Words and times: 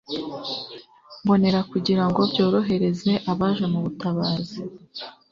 mbonera 1.23 1.59
kugira 1.71 2.03
ngo 2.09 2.21
byorohereze 2.31 3.11
abaje 3.31 3.65
mu 3.73 3.79
butabazi 3.85 4.57